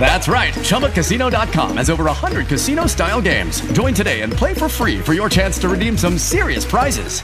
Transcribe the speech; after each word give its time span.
That's 0.00 0.28
right. 0.28 0.54
ChumbaCasino.com 0.54 1.76
has 1.76 1.90
over 1.90 2.04
100 2.04 2.46
casino 2.46 2.86
style 2.86 3.20
games. 3.20 3.60
Join 3.72 3.92
today 3.92 4.22
and 4.22 4.32
play 4.32 4.54
for 4.54 4.68
free 4.68 4.98
for 4.98 5.12
your 5.12 5.28
chance 5.28 5.58
to 5.58 5.68
redeem 5.68 5.98
some 5.98 6.16
serious 6.16 6.64
prizes. 6.64 7.22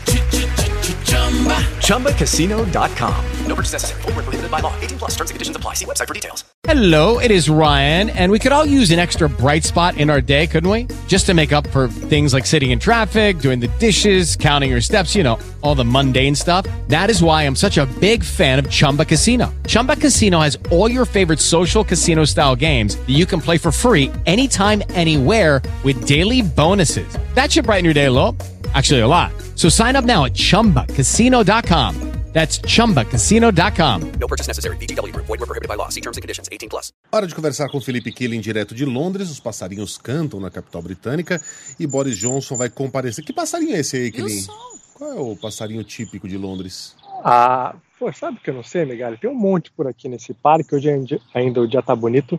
ChumbaCasino.com. 1.79 3.25
No 3.47 3.55
purchase 3.55 3.73
necessary. 3.73 4.03
Full 4.03 4.13
prohibited 4.13 4.51
by 4.51 4.61
law. 4.61 4.79
18 4.81 4.99
plus 4.99 5.13
terms 5.13 5.31
and 5.31 5.37
conditions 5.37 5.57
apply. 5.57 5.75
See 5.75 5.85
website 5.87 6.09
for 6.09 6.15
details. 6.15 6.45
Hello, 6.65 7.19
it 7.19 7.31
is 7.31 7.51
Ryan, 7.51 8.09
and 8.11 8.33
we 8.33 8.39
could 8.39 8.51
all 8.51 8.65
use 8.65 8.91
an 8.91 8.99
extra 8.99 9.29
bright 9.29 9.65
spot 9.65 9.99
in 9.99 10.09
our 10.09 10.23
day, 10.23 10.47
couldn't 10.47 10.71
we? 10.71 10.87
Just 11.09 11.27
to 11.27 11.35
make 11.35 11.53
up 11.53 11.67
for 11.69 11.89
things 11.89 12.33
like 12.33 12.47
sitting 12.47 12.71
in 12.71 12.79
traffic, 12.79 13.39
doing 13.39 13.61
the 13.61 13.69
dishes, 13.79 14.35
counting 14.35 14.71
your 14.71 14.81
steps, 14.81 15.15
you 15.15 15.23
know, 15.23 15.39
all 15.61 15.75
the 15.75 15.85
mundane 15.85 16.35
stuff. 16.35 16.67
That 16.89 17.11
is 17.11 17.23
why 17.23 17.43
I'm 17.43 17.57
such 17.57 17.77
a 17.77 17.85
big 18.01 18.25
fan 18.25 18.59
of 18.59 18.71
Chumba 18.71 19.05
Casino. 19.05 19.53
Chumba 19.67 19.97
Casino 19.97 20.41
has 20.41 20.59
all 20.71 20.91
your 20.91 21.05
favorite 21.05 21.41
social 21.41 21.85
casino 21.85 22.04
style 22.25 22.57
games 22.57 22.97
that 22.97 23.11
you 23.11 23.27
can 23.27 23.41
play 23.41 23.59
for 23.59 23.71
free 23.71 24.11
anytime, 24.25 24.83
anywhere 24.95 25.61
with 25.85 26.07
daily 26.07 26.41
bonuses. 26.41 27.07
That 27.35 27.53
should 27.53 27.67
brighten 27.67 27.85
your 27.85 27.95
day 27.95 28.07
a 28.07 28.11
little. 28.11 28.35
Actually, 28.75 29.01
a 29.01 29.07
lot. 29.07 29.33
So 29.55 29.69
sign 29.69 29.97
up 29.97 30.05
now 30.05 30.25
at 30.25 30.33
chumbacasino.com. 30.35 32.15
That's 32.35 32.59
chumbacasino.com. 32.59 34.13
No 34.19 34.27
purchase 34.27 34.49
necessary. 34.49 34.77
BGW. 34.79 35.15
Void 35.15 35.39
were 35.39 35.47
prohibited 35.47 35.69
by 35.69 35.77
law. 35.77 35.89
See 35.89 36.01
terms 36.01 36.17
and 36.17 36.23
conditions 36.23 36.49
18 36.51 36.69
plus. 36.69 36.93
Hora 37.13 37.29
de 37.29 37.35
conversar 37.35 37.69
com 37.69 37.81
Felipe 37.81 38.11
Killing, 38.11 38.41
direto 38.41 38.75
de 38.75 38.85
Londres. 38.85 39.31
Os 39.31 39.39
passarinhos 39.39 39.97
cantam 39.97 40.41
na 40.41 40.51
capital 40.51 40.83
britânica 40.83 41.41
e 41.79 41.87
Boris 41.87 42.19
Johnson 42.19 42.57
vai 42.57 42.69
comparecer. 42.69 43.25
Que 43.25 43.33
passarinho 43.33 43.77
é 43.77 43.81
esse 43.81 43.97
aí, 43.97 44.11
Killing? 44.11 44.47
Qual 44.95 45.11
é 45.13 45.15
o 45.15 45.37
passarinho 45.37 45.85
típico 45.85 46.27
de 46.29 46.37
Londres? 46.37 46.97
Ah, 47.25 47.77
pô, 48.05 48.13
sabe 48.13 48.39
que 48.41 48.51
eu 48.51 48.55
não 48.55 48.63
sei, 48.63 48.85
Miguel? 48.85 49.17
Tem 49.17 49.31
um 49.31 49.35
monte 49.35 49.71
por 49.71 49.87
aqui 49.87 50.09
nesse 50.09 50.35
parque. 50.35 50.75
Hoje 50.75 50.91
ainda 51.33 51.61
o 51.63 51.67
dia 51.67 51.83
tá 51.83 51.97
bonito, 51.97 52.39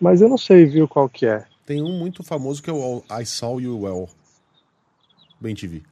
mas 0.00 0.20
eu 0.20 0.28
não 0.28 0.36
sei, 0.36 0.66
viu, 0.66 0.88
qual 0.88 1.08
que 1.08 1.24
é. 1.24 1.44
Tem 1.64 1.80
um 1.80 1.96
muito 1.96 2.24
famoso 2.24 2.60
que 2.60 2.68
é 2.68 2.72
o 2.72 3.04
I 3.08 3.24
Saw 3.24 3.60
You 3.60 3.82
Well. 3.82 4.08
Bem 5.40 5.54
TV. 5.54 5.82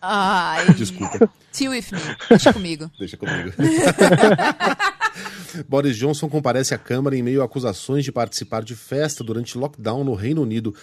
Ai. 0.00 0.72
Desculpa. 0.72 1.30
Tea 1.52 1.68
with 1.68 1.84
me. 1.92 2.00
Deixa 2.30 2.52
comigo. 2.52 2.90
Deixa 2.98 3.16
comigo. 3.18 3.52
Boris 5.68 5.96
Johnson 5.96 6.28
comparece 6.30 6.72
à 6.72 6.78
Câmara 6.78 7.14
em 7.14 7.22
meio 7.22 7.42
a 7.42 7.44
acusações 7.44 8.04
de 8.04 8.12
participar 8.12 8.62
de 8.62 8.74
festa 8.74 9.22
durante 9.22 9.58
lockdown 9.58 10.02
no 10.02 10.14
Reino 10.14 10.40
Unido. 10.40 10.74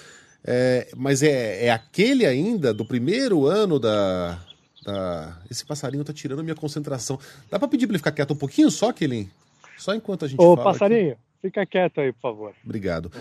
É, 0.45 0.89
mas 0.95 1.23
é, 1.23 1.65
é 1.65 1.71
aquele 1.71 2.25
ainda 2.25 2.71
do 2.71 2.85
primeiro 2.85 3.47
ano 3.47 3.79
da, 3.79 4.39
da. 4.87 5.37
Esse 5.51 5.65
passarinho 5.65 6.03
tá 6.03 6.13
tirando 6.13 6.39
a 6.39 6.43
minha 6.43 6.55
concentração. 6.55 7.19
Dá 7.51 7.59
pra 7.59 7.67
pedir 7.67 7.85
pra 7.85 7.91
ele 7.91 7.99
ficar 7.99 8.13
quieto 8.13 8.31
um 8.31 8.37
pouquinho 8.37 8.71
só, 8.71 8.93
Kelly? 8.93 9.29
Só 9.77 9.93
enquanto 9.93 10.25
a 10.25 10.27
gente 10.27 10.39
Ô, 10.39 10.55
fala. 10.55 10.71
passarinho, 10.71 11.11
aqui. 11.11 11.21
fica 11.41 11.65
quieto 11.65 11.99
aí, 11.99 12.11
por 12.13 12.21
favor. 12.21 12.53
Obrigado. 12.63 13.11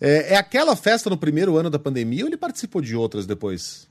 É, 0.00 0.34
é 0.34 0.36
aquela 0.36 0.74
festa 0.74 1.10
no 1.10 1.16
primeiro 1.16 1.56
ano 1.56 1.68
da 1.70 1.78
pandemia 1.78 2.24
ou 2.24 2.28
ele 2.28 2.36
participou 2.36 2.80
de 2.80 2.96
outras 2.96 3.26
depois? 3.26 3.88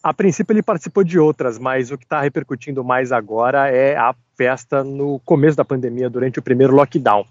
A 0.00 0.14
princípio 0.14 0.52
ele 0.52 0.62
participou 0.62 1.02
de 1.02 1.18
outras, 1.18 1.58
mas 1.58 1.90
o 1.90 1.98
que 1.98 2.04
está 2.04 2.20
repercutindo 2.20 2.84
mais 2.84 3.10
agora 3.10 3.68
é 3.68 3.96
a 3.96 4.14
festa 4.36 4.84
no 4.84 5.18
começo 5.24 5.56
da 5.56 5.64
pandemia, 5.64 6.08
durante 6.08 6.38
o 6.38 6.42
primeiro 6.42 6.74
lockdown. 6.74 7.26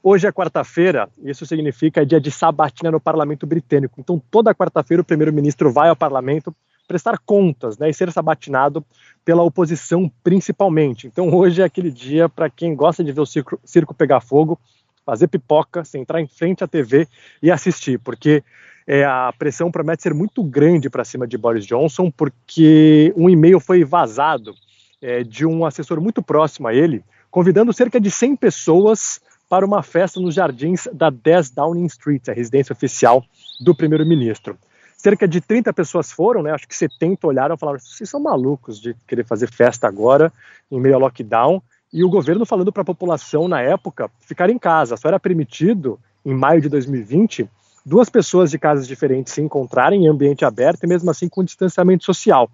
Hoje 0.00 0.26
é 0.26 0.32
quarta-feira, 0.32 1.08
isso 1.24 1.44
significa 1.44 2.06
dia 2.06 2.20
de 2.20 2.30
sabatina 2.30 2.90
no 2.90 3.00
parlamento 3.00 3.46
britânico. 3.46 4.00
Então, 4.00 4.22
toda 4.30 4.54
quarta-feira 4.54 5.00
o 5.00 5.04
primeiro-ministro 5.04 5.72
vai 5.72 5.88
ao 5.88 5.96
parlamento 5.96 6.54
prestar 6.86 7.18
contas 7.18 7.78
né, 7.78 7.88
e 7.88 7.94
ser 7.94 8.12
sabatinado 8.12 8.84
pela 9.24 9.42
oposição, 9.42 10.10
principalmente. 10.22 11.06
Então, 11.06 11.32
hoje 11.34 11.62
é 11.62 11.64
aquele 11.64 11.90
dia 11.90 12.28
para 12.28 12.50
quem 12.50 12.74
gosta 12.74 13.02
de 13.02 13.12
ver 13.12 13.20
o 13.20 13.26
circo, 13.26 13.58
circo 13.64 13.94
pegar 13.94 14.20
fogo, 14.20 14.58
fazer 15.04 15.28
pipoca, 15.28 15.84
sentar 15.84 16.20
em 16.20 16.26
frente 16.26 16.64
à 16.64 16.68
TV 16.68 17.06
e 17.42 17.50
assistir, 17.50 17.98
porque 17.98 18.42
é, 18.86 19.04
a 19.04 19.32
pressão 19.38 19.70
promete 19.70 20.02
ser 20.02 20.14
muito 20.14 20.42
grande 20.42 20.90
para 20.90 21.04
cima 21.04 21.26
de 21.26 21.38
Boris 21.38 21.66
Johnson, 21.66 22.10
porque 22.10 23.12
um 23.16 23.28
e-mail 23.28 23.60
foi 23.60 23.84
vazado 23.84 24.54
é, 25.00 25.22
de 25.22 25.46
um 25.46 25.64
assessor 25.64 26.00
muito 26.00 26.22
próximo 26.22 26.68
a 26.68 26.74
ele, 26.74 27.02
convidando 27.30 27.72
cerca 27.72 28.00
de 28.00 28.10
100 28.10 28.36
pessoas 28.36 29.20
para 29.48 29.64
uma 29.64 29.82
festa 29.82 30.20
nos 30.20 30.34
jardins 30.34 30.88
da 30.92 31.10
10 31.10 31.50
Downing 31.50 31.86
Street, 31.86 32.28
a 32.28 32.32
residência 32.32 32.72
oficial 32.72 33.24
do 33.60 33.74
primeiro-ministro. 33.74 34.58
Cerca 35.04 35.28
de 35.28 35.38
30 35.38 35.70
pessoas 35.74 36.10
foram, 36.10 36.42
né, 36.42 36.50
acho 36.50 36.66
que 36.66 36.74
70 36.74 37.26
olharam 37.26 37.54
e 37.54 37.58
falaram: 37.58 37.78
vocês 37.78 38.08
são 38.08 38.18
malucos 38.18 38.80
de 38.80 38.96
querer 39.06 39.22
fazer 39.22 39.52
festa 39.52 39.86
agora, 39.86 40.32
em 40.70 40.80
meio 40.80 40.94
ao 40.94 41.00
lockdown. 41.02 41.60
E 41.92 42.02
o 42.02 42.08
governo 42.08 42.46
falando 42.46 42.72
para 42.72 42.80
a 42.80 42.86
população, 42.86 43.46
na 43.46 43.60
época, 43.60 44.10
ficar 44.20 44.48
em 44.48 44.58
casa. 44.58 44.96
Só 44.96 45.08
era 45.08 45.20
permitido, 45.20 46.00
em 46.24 46.32
maio 46.32 46.62
de 46.62 46.70
2020, 46.70 47.46
duas 47.84 48.08
pessoas 48.08 48.50
de 48.50 48.58
casas 48.58 48.88
diferentes 48.88 49.34
se 49.34 49.42
encontrarem 49.42 50.06
em 50.06 50.08
ambiente 50.08 50.42
aberto 50.42 50.84
e 50.84 50.86
mesmo 50.86 51.10
assim 51.10 51.28
com 51.28 51.44
distanciamento 51.44 52.02
social. 52.02 52.50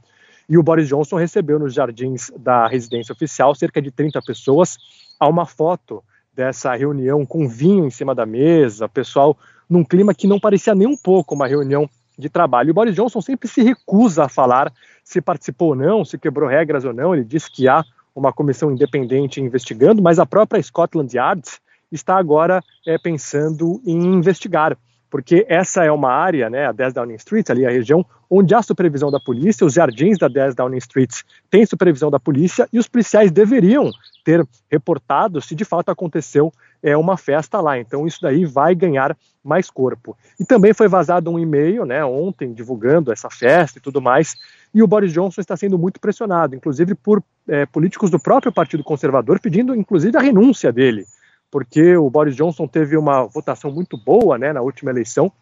E 0.48 0.58
o 0.58 0.62
Boris 0.64 0.88
Johnson 0.88 1.18
recebeu 1.18 1.56
nos 1.56 1.72
jardins 1.72 2.32
da 2.36 2.66
residência 2.66 3.12
oficial 3.12 3.54
cerca 3.54 3.80
de 3.80 3.92
30 3.92 4.20
pessoas. 4.22 4.76
Há 5.20 5.28
uma 5.28 5.46
foto 5.46 6.02
dessa 6.34 6.74
reunião 6.74 7.24
com 7.24 7.46
vinho 7.46 7.86
em 7.86 7.90
cima 7.90 8.12
da 8.12 8.26
mesa, 8.26 8.88
pessoal 8.88 9.38
num 9.70 9.84
clima 9.84 10.12
que 10.12 10.26
não 10.26 10.40
parecia 10.40 10.74
nem 10.74 10.88
um 10.88 10.96
pouco 10.96 11.32
uma 11.32 11.46
reunião 11.46 11.88
de 12.18 12.28
trabalho. 12.28 12.68
E 12.68 12.70
o 12.70 12.74
Boris 12.74 12.94
Johnson 12.94 13.20
sempre 13.20 13.48
se 13.48 13.62
recusa 13.62 14.24
a 14.24 14.28
falar 14.28 14.72
se 15.02 15.20
participou 15.20 15.70
ou 15.70 15.74
não, 15.74 16.04
se 16.04 16.18
quebrou 16.18 16.48
regras 16.48 16.84
ou 16.84 16.92
não. 16.92 17.14
Ele 17.14 17.24
diz 17.24 17.48
que 17.48 17.66
há 17.68 17.84
uma 18.14 18.32
comissão 18.32 18.70
independente 18.70 19.40
investigando, 19.40 20.02
mas 20.02 20.18
a 20.18 20.26
própria 20.26 20.62
Scotland 20.62 21.16
Yard 21.16 21.42
está 21.90 22.16
agora 22.16 22.62
é, 22.86 22.98
pensando 22.98 23.80
em 23.84 23.98
investigar 24.14 24.76
porque 25.10 25.44
essa 25.48 25.84
é 25.84 25.90
uma 25.90 26.12
área, 26.12 26.48
né, 26.48 26.66
a 26.66 26.72
10 26.72 26.94
Downing 26.94 27.16
Street, 27.16 27.50
ali 27.50 27.66
a 27.66 27.70
região 27.70 28.06
onde 28.30 28.54
há 28.54 28.62
supervisão 28.62 29.10
da 29.10 29.18
polícia, 29.18 29.66
os 29.66 29.74
jardins 29.74 30.16
da 30.16 30.28
10 30.28 30.54
Downing 30.54 30.78
Street 30.78 31.10
têm 31.50 31.66
supervisão 31.66 32.10
da 32.10 32.20
polícia 32.20 32.68
e 32.72 32.78
os 32.78 32.86
policiais 32.86 33.32
deveriam 33.32 33.90
ter 34.24 34.46
reportado 34.70 35.40
se 35.40 35.54
de 35.54 35.64
fato 35.64 35.90
aconteceu 35.90 36.52
é, 36.82 36.96
uma 36.96 37.16
festa 37.16 37.60
lá. 37.60 37.78
Então 37.78 38.06
isso 38.06 38.18
daí 38.22 38.44
vai 38.44 38.74
ganhar 38.74 39.16
mais 39.42 39.70
corpo. 39.70 40.16
E 40.38 40.44
também 40.44 40.72
foi 40.72 40.88
vazado 40.88 41.30
um 41.30 41.38
e-mail, 41.38 41.84
né, 41.84 42.04
ontem 42.04 42.52
divulgando 42.52 43.12
essa 43.12 43.30
festa 43.30 43.78
e 43.78 43.82
tudo 43.82 44.00
mais. 44.00 44.34
E 44.72 44.82
o 44.82 44.86
Boris 44.86 45.12
Johnson 45.12 45.40
está 45.40 45.56
sendo 45.56 45.78
muito 45.78 46.00
pressionado, 46.00 46.54
inclusive 46.54 46.94
por 46.94 47.22
é, 47.48 47.66
políticos 47.66 48.10
do 48.10 48.20
próprio 48.20 48.52
Partido 48.52 48.84
Conservador, 48.84 49.40
pedindo 49.40 49.74
inclusive 49.74 50.16
a 50.16 50.20
renúncia 50.20 50.72
dele 50.72 51.06
porque 51.50 51.96
o 51.96 52.08
Boris 52.08 52.36
Johnson 52.36 52.66
teve 52.66 52.96
uma 52.96 53.24
votação 53.24 53.72
muito 53.72 53.96
boa 53.96 54.38
né, 54.38 54.52
na 54.52 54.60
última 54.60 54.90
eleição, 54.90 55.32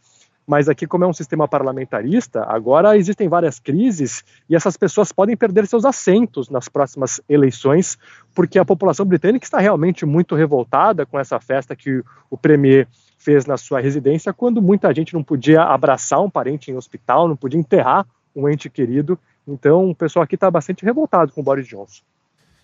mas 0.48 0.66
aqui, 0.66 0.86
como 0.86 1.04
é 1.04 1.06
um 1.06 1.12
sistema 1.12 1.47
parlamentarista, 1.47 2.42
agora 2.42 2.97
existem 2.97 3.28
várias 3.28 3.59
crises 3.59 4.25
e 4.48 4.56
essas 4.56 4.78
pessoas 4.78 5.12
podem 5.12 5.36
perder 5.36 5.66
seus 5.66 5.84
assentos 5.84 6.48
nas 6.48 6.70
próximas 6.70 7.20
eleições, 7.28 7.98
porque 8.34 8.59
a 8.59 8.64
população 8.64 9.04
britânica 9.04 9.44
está 9.44 9.59
realmente 9.59 10.06
muito 10.06 10.34
revoltada 10.34 11.04
com 11.04 11.19
essa 11.19 11.38
festa 11.38 11.76
que 11.76 12.03
o 12.31 12.38
Premier 12.38 12.88
fez 13.19 13.44
na 13.44 13.59
sua 13.59 13.78
residência, 13.78 14.32
quando 14.32 14.62
muita 14.62 14.94
gente 14.94 15.12
não 15.12 15.22
podia 15.22 15.62
abraçar 15.64 16.22
um 16.22 16.31
parente 16.31 16.70
em 16.70 16.76
hospital, 16.76 17.28
não 17.28 17.36
podia 17.36 17.60
enterrar 17.60 18.06
um 18.34 18.48
ente 18.48 18.70
querido. 18.70 19.19
Então, 19.47 19.91
o 19.91 19.94
pessoal 19.94 20.22
aqui 20.22 20.34
está 20.34 20.50
bastante 20.50 20.82
revoltado 20.82 21.30
com 21.30 21.42
o 21.42 21.44
Boris 21.44 21.69
Johnson. 21.69 22.03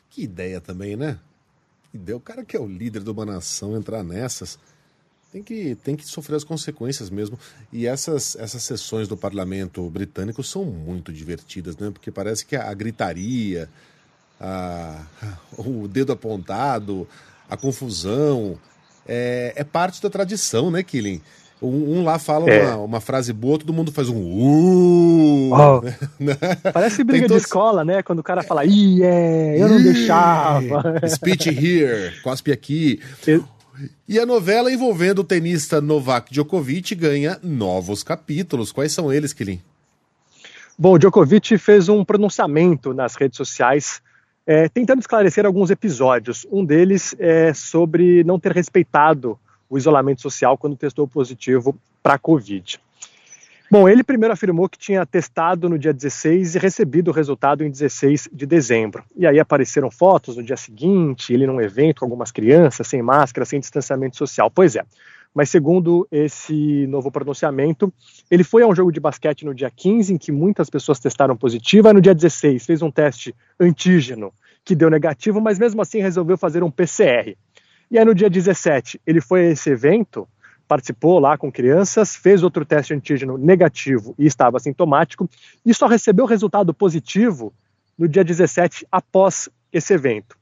Que 0.08 0.22
ideia 0.22 0.58
também, 0.58 0.96
né? 0.96 1.18
ideia. 1.94 2.16
O 2.16 2.20
cara 2.20 2.44
que 2.44 2.56
é 2.56 2.60
o 2.60 2.66
líder 2.66 3.02
de 3.02 3.10
uma 3.10 3.24
nação 3.24 3.76
entrar 3.76 4.02
nessas 4.02 4.58
tem 5.34 5.42
que, 5.42 5.74
tem 5.74 5.96
que 5.96 6.06
sofrer 6.06 6.36
as 6.36 6.44
consequências 6.44 7.10
mesmo. 7.10 7.36
E 7.72 7.88
essas, 7.88 8.36
essas 8.36 8.62
sessões 8.62 9.08
do 9.08 9.16
parlamento 9.16 9.90
britânico 9.90 10.44
são 10.44 10.64
muito 10.64 11.12
divertidas, 11.12 11.76
né? 11.76 11.90
Porque 11.90 12.12
parece 12.12 12.46
que 12.46 12.54
a, 12.54 12.70
a 12.70 12.74
gritaria, 12.74 13.68
a, 14.40 15.02
o 15.58 15.88
dedo 15.88 16.12
apontado, 16.12 17.08
a 17.50 17.56
confusão 17.56 18.56
é, 19.08 19.52
é 19.56 19.64
parte 19.64 20.00
da 20.00 20.08
tradição, 20.08 20.70
né, 20.70 20.84
Killing? 20.84 21.20
Um, 21.60 21.98
um, 21.98 22.04
lá 22.04 22.18
fala 22.18 22.48
é. 22.50 22.66
uma, 22.68 22.84
uma, 22.84 23.00
frase 23.00 23.32
boa, 23.32 23.58
todo 23.58 23.72
mundo 23.72 23.90
faz 23.90 24.08
um 24.08 24.16
uh! 24.16 25.50
Oh. 25.52 25.82
Parece 26.72 27.02
briga 27.02 27.26
de 27.26 27.34
escola, 27.34 27.84
né? 27.84 28.02
Quando 28.02 28.18
o 28.18 28.22
cara 28.22 28.42
fala, 28.42 28.62
yeah, 28.64 29.56
eu 29.56 29.68
não 29.68 29.82
deixava. 29.82 31.00
Speech 31.08 31.48
here, 31.48 32.20
cospe 32.22 32.52
aqui. 32.52 33.00
E 34.08 34.18
a 34.18 34.26
novela 34.26 34.72
envolvendo 34.72 35.20
o 35.20 35.24
tenista 35.24 35.80
Novak 35.80 36.32
Djokovic 36.32 36.94
ganha 36.94 37.38
novos 37.42 38.02
capítulos. 38.02 38.70
Quais 38.70 38.92
são 38.92 39.12
eles, 39.12 39.32
Kilin? 39.32 39.60
Bom, 40.78 40.98
Djokovic 40.98 41.56
fez 41.58 41.88
um 41.88 42.04
pronunciamento 42.04 42.92
nas 42.92 43.14
redes 43.14 43.36
sociais 43.36 44.02
é, 44.46 44.68
tentando 44.68 45.00
esclarecer 45.00 45.46
alguns 45.46 45.70
episódios. 45.70 46.46
Um 46.50 46.64
deles 46.64 47.14
é 47.18 47.54
sobre 47.54 48.22
não 48.24 48.38
ter 48.38 48.52
respeitado 48.52 49.38
o 49.68 49.78
isolamento 49.78 50.20
social 50.20 50.58
quando 50.58 50.76
testou 50.76 51.08
positivo 51.08 51.76
para 52.02 52.14
a 52.14 52.18
Covid. 52.18 52.80
Bom, 53.74 53.88
ele 53.88 54.04
primeiro 54.04 54.32
afirmou 54.32 54.68
que 54.68 54.78
tinha 54.78 55.04
testado 55.04 55.68
no 55.68 55.76
dia 55.76 55.92
16 55.92 56.54
e 56.54 56.58
recebido 56.60 57.08
o 57.08 57.12
resultado 57.12 57.64
em 57.64 57.68
16 57.68 58.28
de 58.32 58.46
dezembro. 58.46 59.02
E 59.16 59.26
aí 59.26 59.40
apareceram 59.40 59.90
fotos 59.90 60.36
no 60.36 60.44
dia 60.44 60.56
seguinte, 60.56 61.32
ele 61.32 61.44
num 61.44 61.60
evento 61.60 61.98
com 61.98 62.04
algumas 62.04 62.30
crianças, 62.30 62.86
sem 62.86 63.02
máscara, 63.02 63.44
sem 63.44 63.58
distanciamento 63.58 64.16
social. 64.16 64.48
Pois 64.48 64.76
é. 64.76 64.84
Mas 65.34 65.50
segundo 65.50 66.06
esse 66.12 66.86
novo 66.86 67.10
pronunciamento, 67.10 67.92
ele 68.30 68.44
foi 68.44 68.62
a 68.62 68.68
um 68.68 68.76
jogo 68.76 68.92
de 68.92 69.00
basquete 69.00 69.44
no 69.44 69.52
dia 69.52 69.72
15, 69.74 70.14
em 70.14 70.18
que 70.18 70.30
muitas 70.30 70.70
pessoas 70.70 71.00
testaram 71.00 71.36
positiva, 71.36 71.92
no 71.92 72.00
dia 72.00 72.14
16 72.14 72.64
fez 72.64 72.80
um 72.80 72.92
teste 72.92 73.34
antígeno 73.58 74.32
que 74.64 74.76
deu 74.76 74.88
negativo, 74.88 75.40
mas 75.40 75.58
mesmo 75.58 75.82
assim 75.82 76.00
resolveu 76.00 76.38
fazer 76.38 76.62
um 76.62 76.70
PCR. 76.70 77.36
E 77.90 77.98
aí 77.98 78.04
no 78.04 78.14
dia 78.14 78.30
17 78.30 79.00
ele 79.04 79.20
foi 79.20 79.48
a 79.48 79.50
esse 79.50 79.68
evento 79.70 80.28
participou 80.66 81.18
lá 81.18 81.36
com 81.36 81.52
crianças, 81.52 82.16
fez 82.16 82.42
outro 82.42 82.64
teste 82.64 82.94
antígeno 82.94 83.36
negativo 83.36 84.14
e 84.18 84.26
estava 84.26 84.58
sintomático, 84.58 85.28
e 85.64 85.74
só 85.74 85.86
recebeu 85.86 86.26
resultado 86.26 86.72
positivo 86.72 87.52
no 87.98 88.08
dia 88.08 88.24
17 88.24 88.86
após 88.90 89.48
esse 89.72 89.92
evento. 89.92 90.36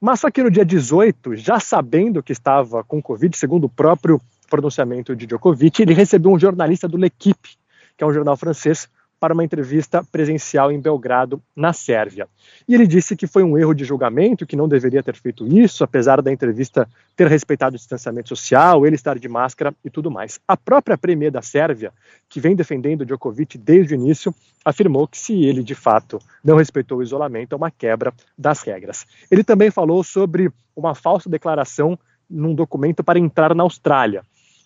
Mas 0.00 0.20
só 0.20 0.30
que 0.30 0.42
no 0.42 0.50
dia 0.50 0.64
18, 0.64 1.36
já 1.36 1.58
sabendo 1.58 2.22
que 2.22 2.32
estava 2.32 2.84
com 2.84 3.00
Covid, 3.00 3.36
segundo 3.36 3.64
o 3.64 3.68
próprio 3.68 4.20
pronunciamento 4.48 5.16
de 5.16 5.26
Djokovic, 5.26 5.82
ele 5.82 5.94
recebeu 5.94 6.32
um 6.32 6.38
jornalista 6.38 6.86
do 6.86 6.96
L'Equipe, 6.96 7.56
que 7.96 8.04
é 8.04 8.06
um 8.06 8.12
jornal 8.12 8.36
francês, 8.36 8.88
para 9.18 9.32
uma 9.32 9.44
entrevista 9.44 10.04
presencial 10.04 10.70
em 10.70 10.78
Belgrado, 10.78 11.42
na 11.54 11.72
Sérvia. 11.72 12.28
E 12.68 12.74
ele 12.74 12.86
disse 12.86 13.16
que 13.16 13.26
foi 13.26 13.42
um 13.42 13.56
erro 13.56 13.74
de 13.74 13.84
julgamento, 13.84 14.46
que 14.46 14.56
não 14.56 14.68
deveria 14.68 15.02
ter 15.02 15.16
feito 15.16 15.46
isso, 15.46 15.82
apesar 15.82 16.20
da 16.20 16.30
entrevista 16.30 16.88
ter 17.16 17.26
respeitado 17.26 17.76
o 17.76 17.78
distanciamento 17.78 18.28
social, 18.28 18.86
ele 18.86 18.94
estar 18.94 19.18
de 19.18 19.28
máscara 19.28 19.74
e 19.84 19.88
tudo 19.88 20.10
mais. 20.10 20.38
A 20.46 20.56
própria 20.56 20.98
Premier 20.98 21.30
da 21.30 21.40
Sérvia, 21.40 21.92
que 22.28 22.40
vem 22.40 22.54
defendendo 22.54 23.06
Djokovic 23.06 23.56
desde 23.56 23.94
o 23.94 23.96
início, 23.96 24.34
afirmou 24.64 25.08
que 25.08 25.18
se 25.18 25.44
ele 25.44 25.62
de 25.62 25.74
fato 25.74 26.18
não 26.44 26.56
respeitou 26.56 26.98
o 26.98 27.02
isolamento, 27.02 27.54
é 27.54 27.56
uma 27.56 27.70
quebra 27.70 28.12
das 28.36 28.60
regras. 28.62 29.06
Ele 29.30 29.42
também 29.42 29.70
falou 29.70 30.04
sobre 30.04 30.50
uma 30.74 30.94
falsa 30.94 31.30
declaração 31.30 31.98
num 32.28 32.54
documento 32.54 33.02
para 33.02 33.18
entrar 33.18 33.54
na 33.54 33.62
Austrália, 33.62 34.22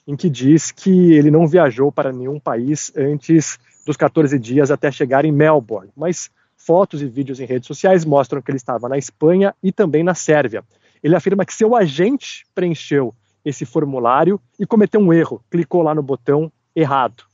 em 0.07 0.17
que 0.17 0.29
diz 0.29 0.73
que 0.73 1.13
ele 1.13 1.31
não 1.31 1.47
viajou 1.47 1.93
para 1.93 2.13
nenhum 2.13 2.41
país 2.41 2.91
antes 2.97 3.59
dos 3.87 3.97
14 3.97 4.39
dias 4.39 4.71
até 4.71 4.91
chegar 4.91 5.25
em 5.25 5.33
Melbourne. 5.33 5.91
Mas 5.97 6.31
fotos 6.57 7.01
e 7.03 7.07
vídeos 7.07 7.41
em 7.41 7.47
redes 7.47 7.67
sociais 7.67 8.05
mostram 8.05 8.43
que 8.43 8.51
ele 8.51 8.57
estava 8.57 8.89
na 8.89 8.99
Espanha 8.99 9.55
e 9.63 9.73
também 9.73 10.03
na 10.03 10.15
Sérvia. 10.15 10.63
Ele 11.03 11.17
afirma 11.17 11.45
que 11.45 11.55
seu 11.55 11.75
agente 11.75 12.45
preencheu 12.55 13.15
esse 13.45 13.65
formulário 13.65 14.41
e 14.59 14.67
cometeu 14.67 15.01
um 15.01 15.13
erro, 15.13 15.43
clicou 15.51 15.83
lá 15.83 15.95
no 15.95 16.03
botão 16.03 16.53
errado. 16.77 17.25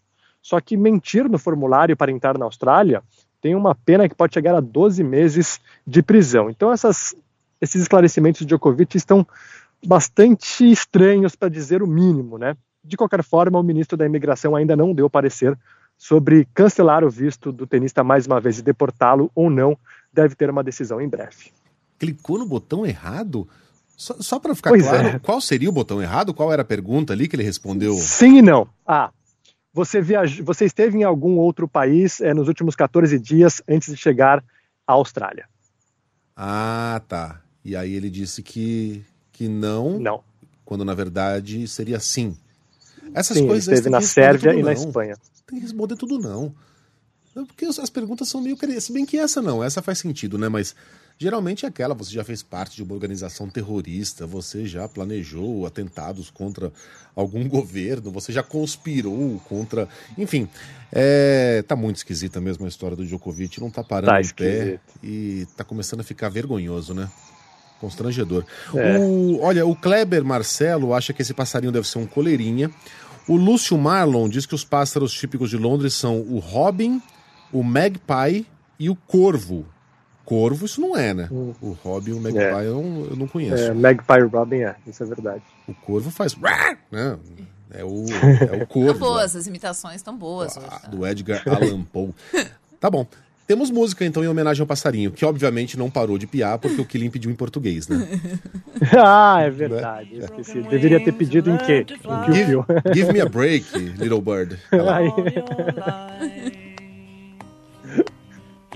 Só 0.40 0.60
que 0.60 0.76
mentir 0.76 1.28
no 1.28 1.38
formulário 1.38 1.96
para 1.96 2.12
entrar 2.12 2.38
na 2.38 2.44
Austrália 2.44 3.02
tem 3.40 3.54
uma 3.54 3.75
pena 3.75 4.08
que 4.08 4.14
pode 4.14 4.34
chegar 4.34 4.54
a 4.54 4.60
12 4.60 5.02
meses 5.02 5.60
de 5.84 6.02
prisão. 6.02 6.48
Então 6.48 6.72
essas, 6.72 7.14
esses 7.60 7.82
esclarecimentos 7.82 8.40
de 8.40 8.46
Djokovic 8.46 8.96
estão 8.96 9.26
bastante 9.84 10.70
estranhos, 10.70 11.34
para 11.34 11.48
dizer 11.48 11.82
o 11.82 11.87
mínimo, 11.87 12.38
né? 12.38 12.56
De 12.84 12.96
qualquer 12.96 13.22
forma, 13.22 13.58
o 13.58 13.62
ministro 13.62 13.96
da 13.96 14.06
Imigração 14.06 14.54
ainda 14.54 14.76
não 14.76 14.94
deu 14.94 15.10
parecer 15.10 15.58
sobre 15.96 16.46
cancelar 16.54 17.04
o 17.04 17.10
visto 17.10 17.50
do 17.50 17.66
tenista 17.66 18.04
mais 18.04 18.26
uma 18.26 18.40
vez 18.40 18.58
e 18.58 18.62
deportá-lo 18.62 19.31
ou 19.34 19.50
não. 19.50 19.76
Deve 20.12 20.34
ter 20.34 20.48
uma 20.50 20.62
decisão 20.64 21.00
em 21.00 21.08
breve. 21.08 21.52
Clicou 21.98 22.38
no 22.38 22.46
botão 22.46 22.87
errado? 22.87 23.48
Só, 23.96 24.14
só 24.20 24.38
para 24.38 24.54
ficar 24.54 24.70
Pois 24.70 24.87
claro, 24.87 25.08
é. 25.08 25.19
qual 25.19 25.40
seria 25.40 25.69
o 25.69 25.72
botão 25.72 26.02
errado? 26.02 26.34
Qual 26.34 26.52
era 26.52 26.62
a 26.62 26.64
pergunta 26.64 27.12
ali 27.12 27.26
que 27.28 27.37
ele 27.37 27.43
respondeu? 27.43 27.94
Sim 27.94 28.38
e 28.38 28.43
não. 28.43 28.69
Ah, 28.87 29.10
você, 29.72 30.00
viaj... 30.00 30.40
você 30.43 30.64
esteve 30.64 30.98
em 30.98 31.04
algum 31.04 31.37
outro 31.37 31.66
país 31.66 32.20
eh, 32.20 32.32
nos 32.34 32.48
últimos 32.48 32.75
14 32.75 33.19
dias 33.19 33.62
antes 33.69 33.93
de 33.94 34.00
chegar 34.00 34.43
à 34.87 34.93
Austrália? 34.93 35.46
Ah, 36.37 37.00
tá. 37.08 37.40
E 37.64 37.75
aí 37.75 37.94
ele 37.94 38.10
disse 38.10 38.43
que, 38.43 39.02
que 39.32 39.48
não, 39.48 39.98
Não. 39.98 40.22
quando 40.64 40.84
na 40.84 40.94
verdade 40.94 41.66
seria 41.66 41.98
sim. 41.98 42.37
Essas 43.14 43.38
Sim, 43.38 43.46
coisas 43.46 43.66
esteve 43.66 43.88
na 43.88 44.00
Sérvia 44.00 44.52
e 44.52 44.62
na 44.62 44.64
não. 44.64 44.72
Espanha. 44.72 45.16
Tem 45.46 45.58
que 45.58 45.64
responder 45.64 45.96
tudo 45.96 46.19
não. 46.19 46.54
É 47.37 47.44
Porque 47.44 47.66
as 47.66 47.78
as 47.78 47.90
perguntas 47.90 48.28
são 48.28 48.40
meio 48.40 48.56
Se 48.81 48.93
bem 48.93 49.04
que 49.04 49.19
essa 49.19 49.43
não, 49.43 49.62
essa 49.62 49.82
faz 49.82 49.98
sentido, 49.98 50.38
né? 50.38 50.48
Mas 50.48 50.75
geralmente 51.19 51.64
é 51.66 51.69
aquela, 51.69 51.94
você 51.94 52.10
já 52.12 52.25
fez 52.25 52.43
parte 52.43 52.76
de 52.76 52.82
uma 52.82 52.94
organização 52.94 53.48
terrorista, 53.48 54.26
você 54.26 54.66
já 54.66 54.88
planejou 54.88 55.66
atentados 55.66 56.31
contra 56.31 56.72
algum 57.14 57.46
governo, 57.48 58.10
você 58.10 58.32
já 58.32 58.43
conspirou 58.43 59.40
contra. 59.48 59.87
Enfim, 60.16 60.48
é, 60.90 61.62
tá 61.69 61.76
muito 61.76 61.96
esquisita 61.96 62.40
mesmo 62.40 62.64
a 62.64 62.69
história 62.69 62.96
do 62.96 63.04
Djokovic, 63.06 63.60
não 63.60 63.70
tá 63.70 63.84
parando 63.84 64.12
Tá 64.12 64.20
em 64.20 64.28
pé 64.34 64.81
e 65.02 65.46
tá 65.56 65.62
começando 65.62 66.00
a 66.00 66.04
ficar 66.04 66.28
vergonhoso, 66.31 66.94
né? 66.94 67.10
Constrangedor. 67.81 68.44
É. 68.75 68.98
O- 68.98 69.40
olha, 69.43 69.66
o 69.66 69.76
Kleber 69.76 70.25
Marcelo 70.25 70.94
acha 70.94 71.12
que 71.12 71.20
esse 71.20 71.34
passarinho 71.34 71.70
deve 71.72 71.87
ser 71.87 71.98
um 71.98 72.06
coleirinha. 72.06 72.70
O 73.28 73.37
Lúcio 73.37 73.76
Marlon 73.76 74.28
diz 74.28 74.46
que 74.46 74.55
os 74.55 74.64
pássaros 74.64 75.12
típicos 75.12 75.50
de 75.50 75.56
Londres 75.56 75.94
são 75.94 76.20
o 76.20 76.38
robin, 76.38 77.02
o 77.52 77.62
magpie 77.62 78.46
e 78.78 78.88
o 78.88 78.94
corvo. 78.94 79.67
Corvo, 80.25 80.67
isso 80.67 80.81
não 80.81 80.96
é, 80.96 81.14
né? 81.14 81.28
O 81.31 81.76
robin 81.84 82.11
e 82.11 82.14
o 82.14 82.20
magpie 82.20 82.38
É. 82.38 82.67
eu, 82.67 82.82
não, 82.82 83.05
eu 83.05 83.17
não 83.17 83.28
conheço. 83.28 83.62
É, 83.62 83.73
Magpie 83.73 84.23
Robin 84.32 84.56
é, 84.56 84.76
isso 84.87 85.02
é 85.02 85.06
verdade. 85.06 85.43
O 85.69 85.75
corvo 85.75 86.11
faz. 86.11 86.37
Né? 86.90 87.17
É 87.70 87.84
o, 87.84 88.05
é 88.58 88.62
o 88.62 88.67
corvo. 88.67 88.88
lá. 88.93 88.94
boas, 88.94 89.37
as 89.37 89.46
imitações 89.46 89.96
estão 89.96 90.17
boas 90.17 90.56
hoje. 90.56 90.67
Ah, 90.69 90.79
tá? 90.81 90.88
do 90.88 91.06
Edgar 91.06 91.43
Allan 91.49 91.82
Poe. 91.82 92.12
Tá 92.79 92.90
bom. 92.90 93.06
Temos 93.46 93.70
música, 93.70 94.04
então, 94.04 94.25
em 94.25 94.26
homenagem 94.26 94.60
ao 94.60 94.66
passarinho, 94.66 95.12
que 95.12 95.25
obviamente 95.25 95.78
não 95.78 95.88
parou 95.88 96.19
de 96.19 96.26
piar 96.26 96.58
porque 96.58 96.81
o 96.81 96.84
Killing 96.84 97.10
pediu 97.10 97.31
em 97.31 97.34
português, 97.34 97.87
né? 97.87 98.20
ah, 98.98 99.40
é 99.40 99.50
verdade. 99.50 100.10
eu 100.14 100.25
Esqueci. 100.25 100.62
Deveria 100.62 100.98
ter 100.98 101.12
pedido 101.12 101.50
em 101.50 101.56
quê? 101.58 101.87
Em 101.88 102.34
Give, 102.34 102.64
give 102.93 103.12
me 103.12 103.20
a 103.20 103.26
break, 103.31 103.64
little 103.98 104.20
bird. 104.20 104.58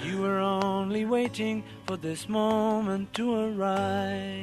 You 0.04 0.20
were 0.20 0.38
only 0.40 1.04
waiting 1.04 1.64
for 1.84 1.98
this 1.98 2.28
moment 2.28 3.08
to 3.14 3.34
arise. 3.34 4.40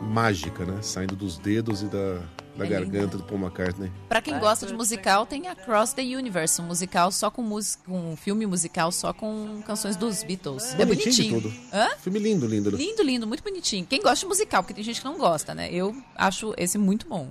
Mágica, 0.00 0.64
né? 0.64 0.78
Saindo 0.80 1.14
dos 1.14 1.36
dedos 1.36 1.82
e 1.82 1.86
da, 1.86 2.22
da 2.60 2.66
É 2.66 2.68
garganta 2.68 3.16
do 3.16 3.22
Paul 3.24 3.40
McCartney. 3.40 3.90
Pra 4.08 4.20
quem 4.20 4.38
gosta 4.38 4.66
de 4.66 4.74
musical, 4.74 5.24
tem 5.24 5.48
Across 5.48 5.94
the 5.94 6.02
Universe, 6.02 6.60
um 6.60 6.66
musical 6.66 7.10
só 7.10 7.30
com 7.30 7.40
música, 7.42 7.90
um 7.90 8.14
filme 8.16 8.44
musical 8.46 8.92
só 8.92 9.12
com 9.12 9.62
canções 9.66 9.96
dos 9.96 10.22
Beatles. 10.22 10.74
é 10.78 10.84
Bonitinho 10.84 11.12
de 11.14 11.22
bonitinho. 11.30 11.40
tudo. 11.40 11.54
Hã? 11.72 11.88
Filme 12.00 12.18
lindo, 12.18 12.46
lindo. 12.46 12.70
Lindo, 12.70 13.02
lindo, 13.02 13.26
muito 13.26 13.42
bonitinho. 13.42 13.86
Quem 13.86 14.02
gosta 14.02 14.20
de 14.20 14.26
musical, 14.26 14.62
porque 14.62 14.74
tem 14.74 14.84
gente 14.84 15.00
que 15.00 15.06
não 15.06 15.16
gosta, 15.16 15.54
né? 15.54 15.72
Eu 15.72 15.96
acho 16.14 16.52
esse 16.58 16.76
muito 16.76 17.08
bom. 17.08 17.28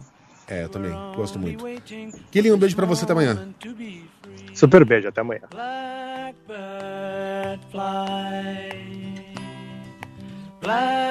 É, 0.47 0.63
eu 0.63 0.69
também 0.69 0.91
gosto 1.15 1.37
muito. 1.37 1.63
Killing, 2.31 2.51
um 2.51 2.57
beijo 2.57 2.75
pra 2.75 2.87
você 2.87 3.03
até 3.03 3.13
amanhã. 3.13 3.53
Super 4.55 4.83
beijo, 4.83 5.07
até 5.07 5.21
amanhã. 5.21 5.41
Blackbird 5.51 6.39
fly. 7.69 9.29
Blackbird 10.59 11.08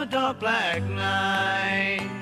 a 0.00 0.06
dark 0.06 0.40
black 0.40 0.82
night. 0.82 2.19